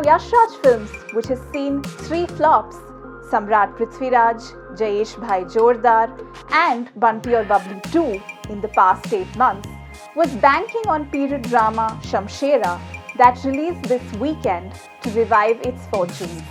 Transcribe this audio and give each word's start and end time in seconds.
Now, 0.00 0.16
Yashraj 0.16 0.62
Films, 0.62 0.90
which 1.12 1.26
has 1.26 1.40
seen 1.52 1.82
three 1.82 2.24
flops 2.24 2.76
Samrat 3.30 3.76
Prithviraj, 3.76 4.40
Jayeshbhai 4.78 5.44
Jordaar, 5.52 6.08
and 6.52 6.88
Bunty 6.96 7.34
Aur 7.34 7.44
Bubbly 7.44 7.78
2 7.92 8.22
in 8.48 8.62
the 8.62 8.68
past 8.68 9.12
eight 9.12 9.36
months, 9.36 9.68
was 10.16 10.30
banking 10.36 10.88
on 10.88 11.10
period 11.10 11.42
drama 11.42 12.00
Shamshera 12.02 12.80
that 13.18 13.44
released 13.44 13.82
this 13.90 14.12
weekend 14.14 14.72
to 15.02 15.10
revive 15.10 15.60
its 15.66 15.84
fortunes. 15.88 16.42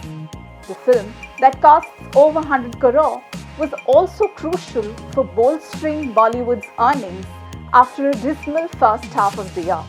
The 0.67 0.75
film, 0.75 1.11
that 1.39 1.59
costs 1.59 1.89
over 2.15 2.41
100 2.41 2.79
crore, 2.79 3.23
was 3.57 3.73
also 3.87 4.27
crucial 4.27 4.93
for 5.13 5.23
bolstering 5.23 6.13
Bollywood's 6.13 6.67
earnings 6.77 7.25
after 7.73 8.09
a 8.09 8.13
dismal 8.13 8.67
first 8.67 9.05
half 9.05 9.39
of 9.39 9.55
the 9.55 9.63
year, 9.63 9.83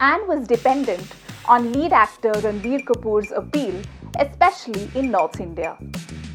and 0.00 0.26
was 0.26 0.48
dependent 0.48 1.06
on 1.46 1.72
lead 1.72 1.92
actor 1.92 2.32
Ranbir 2.32 2.84
Kapoor's 2.84 3.32
appeal, 3.32 3.74
especially 4.18 4.88
in 4.94 5.10
North 5.10 5.40
India. 5.40 5.76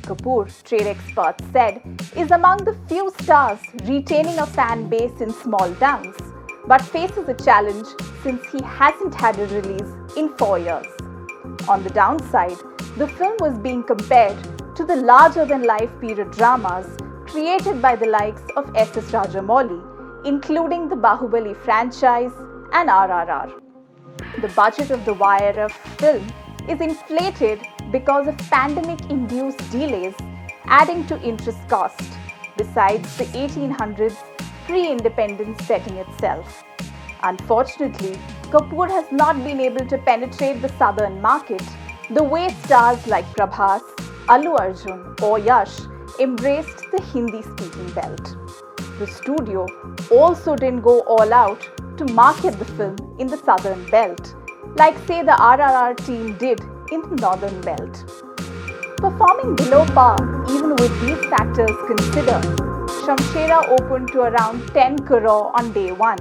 Kapoor, 0.01 0.47
trade 0.63 0.87
experts 0.87 1.43
said, 1.51 1.81
is 2.15 2.31
among 2.31 2.57
the 2.63 2.77
few 2.87 3.11
stars 3.21 3.59
retaining 3.85 4.37
a 4.39 4.45
fan 4.45 4.87
base 4.89 5.21
in 5.21 5.31
small 5.31 5.73
towns, 5.75 6.15
but 6.67 6.81
faces 6.81 7.27
a 7.27 7.33
challenge 7.33 7.87
since 8.23 8.41
he 8.51 8.61
hasn't 8.63 9.13
had 9.13 9.39
a 9.39 9.47
release 9.47 9.91
in 10.17 10.29
four 10.37 10.59
years. 10.59 10.87
On 11.67 11.83
the 11.83 11.89
downside, 11.89 12.57
the 12.97 13.07
film 13.07 13.35
was 13.39 13.57
being 13.57 13.83
compared 13.83 14.37
to 14.75 14.83
the 14.83 14.95
larger 14.95 15.45
than 15.45 15.63
life 15.63 15.91
period 15.99 16.31
dramas 16.31 16.85
created 17.25 17.81
by 17.81 17.95
the 17.95 18.07
likes 18.07 18.43
of 18.55 18.71
S.S. 18.75 19.11
Rajamouli, 19.11 20.25
including 20.25 20.89
the 20.89 20.95
Baahubali 20.95 21.55
franchise 21.63 22.31
and 22.73 22.89
RRR. 22.89 23.64
The 24.41 24.51
budget 24.55 24.91
of 24.91 25.03
the 25.05 25.13
YRF 25.13 25.71
film 25.99 26.27
is 26.69 26.81
inflated 26.81 27.61
because 27.91 28.27
of 28.27 28.37
pandemic 28.49 29.09
induced 29.09 29.59
delays, 29.71 30.15
adding 30.65 31.05
to 31.07 31.21
interest 31.21 31.59
cost, 31.67 32.01
besides 32.57 33.17
the 33.17 33.25
1800s 33.25 34.17
pre 34.65 34.91
independence 34.91 35.63
setting 35.65 35.97
itself. 35.97 36.63
Unfortunately, 37.23 38.17
Kapoor 38.51 38.89
has 38.89 39.11
not 39.11 39.43
been 39.43 39.59
able 39.59 39.85
to 39.85 39.97
penetrate 39.97 40.61
the 40.61 40.69
southern 40.77 41.21
market 41.21 41.63
the 42.09 42.23
way 42.23 42.49
stars 42.63 43.05
like 43.07 43.25
Prabhas, 43.33 43.81
Allu 44.27 44.57
Arjun, 44.59 45.15
or 45.21 45.39
Yash 45.39 45.79
embraced 46.19 46.83
the 46.91 47.01
Hindi 47.01 47.41
speaking 47.41 47.89
belt. 47.91 48.35
The 48.99 49.07
studio 49.07 49.65
also 50.11 50.55
didn't 50.55 50.81
go 50.81 51.01
all 51.01 51.33
out 51.33 51.67
to 51.97 52.05
market 52.13 52.57
the 52.59 52.65
film 52.65 52.95
in 53.19 53.27
the 53.27 53.37
southern 53.37 53.89
belt, 53.89 54.35
like, 54.75 54.97
say, 55.07 55.21
the 55.21 55.31
RRR 55.31 55.95
team 56.05 56.37
did 56.37 56.59
in 56.91 57.01
the 57.01 57.15
northern 57.15 57.59
belt. 57.61 58.03
Performing 58.97 59.55
below 59.55 59.85
par, 59.87 60.17
even 60.49 60.75
with 60.75 61.01
these 61.01 61.23
factors 61.29 61.75
considered, 61.87 62.43
Shamshera 63.03 63.67
opened 63.79 64.09
to 64.09 64.21
around 64.21 64.67
10 64.69 64.99
crore 64.99 65.55
on 65.55 65.71
day 65.73 65.91
one, 65.91 66.19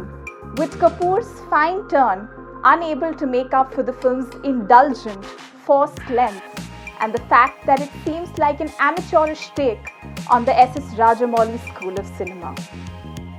with 0.57 0.79
Kapoor's 0.79 1.41
fine 1.51 1.89
turn 1.89 2.29
unable 2.65 3.13
to 3.15 3.27
make 3.27 3.53
up 3.53 3.75
for 3.75 3.83
the 3.83 3.93
film's 3.93 4.35
indulgent, 4.43 5.25
forced 5.67 6.09
length 6.09 6.55
and 7.01 7.13
the 7.13 7.21
fact 7.33 7.67
that 7.67 7.81
it 7.81 7.91
seems 8.05 8.39
like 8.39 8.61
an 8.61 8.71
amateurish 8.79 9.51
take 9.55 9.91
on 10.31 10.45
the 10.45 10.59
SS 10.59 10.95
Rajamouli 10.95 11.59
School 11.69 11.99
of 11.99 12.07
Cinema. 12.17 12.55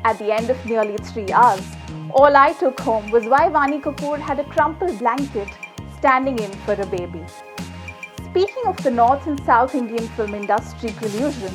At 0.07 0.19
the 0.19 0.31
end 0.31 0.51
of 0.51 0.66
nearly 0.67 0.97
three 0.97 1.31
hours, 1.31 1.66
all 2.13 2.35
I 2.38 2.53
took 2.53 2.79
home 2.79 3.09
was 3.09 3.23
why 3.25 3.49
Vaani 3.49 3.81
Kapoor 3.81 4.19
had 4.19 4.39
a 4.39 4.43
crumpled 4.43 4.99
blanket 4.99 5.47
standing 5.97 6.38
in 6.38 6.51
for 6.66 6.73
a 6.73 6.85
baby. 6.85 7.23
Speaking 8.29 8.67
of 8.67 8.77
the 8.83 8.91
North 8.91 9.25
and 9.25 9.43
South 9.45 9.73
Indian 9.73 10.07
film 10.09 10.35
industry 10.35 10.91
collusion, 10.99 11.51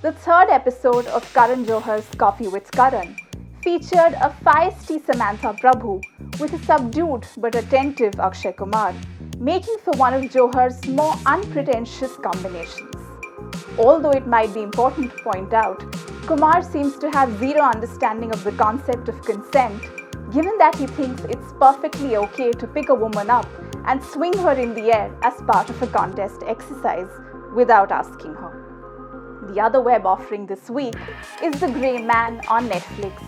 the 0.00 0.12
third 0.12 0.48
episode 0.48 1.08
of 1.08 1.30
Karan 1.34 1.66
Johar's 1.66 2.08
Coffee 2.16 2.48
with 2.48 2.70
Karan 2.70 3.16
featured 3.62 4.14
a 4.28 4.34
feisty 4.46 5.04
Samantha 5.04 5.52
Prabhu 5.60 6.00
with 6.40 6.54
a 6.54 6.64
subdued 6.64 7.26
but 7.36 7.54
attentive 7.54 8.18
Akshay 8.18 8.52
Kumar, 8.52 8.94
making 9.38 9.76
for 9.84 9.92
one 9.98 10.14
of 10.14 10.30
Johar's 10.30 10.86
more 10.86 11.16
unpretentious 11.26 12.16
combinations. 12.16 12.94
Although 13.78 14.12
it 14.12 14.26
might 14.26 14.54
be 14.54 14.62
important 14.62 15.10
to 15.10 15.22
point 15.22 15.52
out, 15.52 15.84
Kumar 16.26 16.62
seems 16.62 16.96
to 16.98 17.10
have 17.10 17.38
zero 17.38 17.62
understanding 17.62 18.30
of 18.32 18.44
the 18.44 18.52
concept 18.52 19.08
of 19.08 19.20
consent, 19.22 19.82
given 20.30 20.56
that 20.58 20.76
he 20.76 20.86
thinks 20.86 21.22
it's 21.24 21.52
perfectly 21.58 22.16
okay 22.16 22.52
to 22.52 22.66
pick 22.66 22.88
a 22.88 22.94
woman 22.94 23.30
up 23.30 23.48
and 23.86 24.02
swing 24.02 24.36
her 24.38 24.52
in 24.52 24.74
the 24.74 24.94
air 24.94 25.12
as 25.22 25.34
part 25.42 25.68
of 25.70 25.82
a 25.82 25.86
contest 25.88 26.42
exercise 26.46 27.10
without 27.54 27.90
asking 27.90 28.34
her. 28.34 29.48
The 29.52 29.60
other 29.60 29.80
web 29.80 30.06
offering 30.06 30.46
this 30.46 30.70
week 30.70 30.94
is 31.42 31.58
The 31.58 31.68
Grey 31.68 32.02
Man 32.02 32.40
on 32.48 32.68
Netflix, 32.68 33.20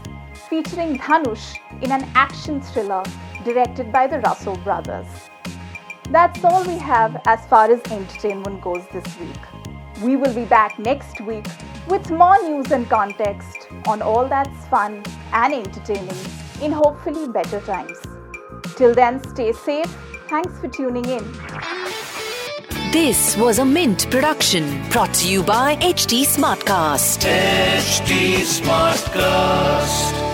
featuring 0.48 0.98
Dhanush 0.98 1.56
in 1.82 1.90
an 1.90 2.08
action 2.14 2.60
thriller 2.60 3.02
directed 3.44 3.90
by 3.90 4.06
the 4.06 4.20
Russo 4.20 4.54
brothers. 4.56 5.08
That's 6.10 6.44
all 6.44 6.62
we 6.64 6.78
have 6.78 7.20
as 7.26 7.44
far 7.46 7.70
as 7.72 7.80
entertainment 7.90 8.60
goes 8.60 8.84
this 8.92 9.18
week. 9.18 9.61
We 10.00 10.16
will 10.16 10.34
be 10.34 10.44
back 10.44 10.78
next 10.78 11.20
week 11.20 11.46
with 11.88 12.10
more 12.10 12.40
news 12.42 12.70
and 12.70 12.88
context 12.88 13.68
on 13.86 14.00
all 14.02 14.28
that's 14.28 14.66
fun 14.68 15.02
and 15.32 15.52
entertaining 15.52 16.16
in 16.62 16.72
hopefully 16.72 17.28
better 17.28 17.60
times. 17.60 17.98
Till 18.76 18.94
then, 18.94 19.22
stay 19.28 19.52
safe. 19.52 19.94
Thanks 20.28 20.58
for 20.58 20.68
tuning 20.68 21.04
in. 21.04 21.24
This 22.92 23.36
was 23.36 23.58
a 23.58 23.64
Mint 23.64 24.10
production 24.10 24.82
brought 24.90 25.14
to 25.14 25.28
you 25.28 25.42
by 25.42 25.76
HT 25.76 26.24
Smartcast. 26.24 27.24
HT 27.24 28.42
Smartcast. 28.60 30.31